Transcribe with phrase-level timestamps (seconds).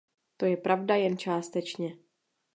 [0.37, 1.97] To je pravda jen částečně.